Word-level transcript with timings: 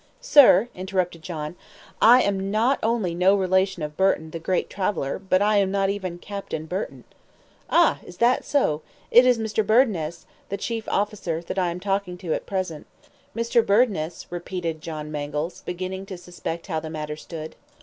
"Sir," 0.19 0.67
interrupted 0.73 1.21
John. 1.21 1.55
"I 2.01 2.23
am 2.23 2.49
not 2.49 2.79
only 2.81 3.13
no 3.13 3.35
relation 3.35 3.83
of 3.83 3.95
Burton 3.95 4.31
the 4.31 4.39
great 4.39 4.67
traveler, 4.67 5.19
but 5.19 5.43
I 5.43 5.57
am 5.57 5.69
not 5.69 5.91
even 5.91 6.17
Captain 6.17 6.65
Burton." 6.65 7.03
"Ah, 7.69 7.99
is 8.03 8.17
that 8.17 8.43
so? 8.43 8.81
It 9.11 9.27
is 9.27 9.37
Mr. 9.37 9.63
Burdness, 9.63 10.25
the 10.49 10.57
chief 10.57 10.89
officer, 10.89 11.39
that 11.43 11.59
I 11.59 11.69
am 11.69 11.79
talking 11.79 12.17
to 12.17 12.33
at 12.33 12.47
present." 12.47 12.87
"Mr. 13.35 13.63
Burdness!" 13.63 14.25
repeated 14.31 14.81
John 14.81 15.11
Mangles, 15.11 15.61
beginning 15.67 16.07
to 16.07 16.17
suspect 16.17 16.65
how 16.65 16.79
the 16.79 16.89
matter 16.89 17.15
stood. 17.15 17.55